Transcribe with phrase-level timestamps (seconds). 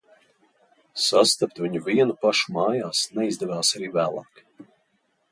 [1.07, 4.41] Sastapt viņu vienu pašu mājās neizdevās arī vēlāk.